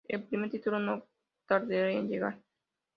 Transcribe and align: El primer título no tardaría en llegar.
El 0.07 0.23
primer 0.23 0.49
título 0.49 0.79
no 0.79 1.05
tardaría 1.45 1.91
en 1.99 2.07
llegar. 2.07 2.39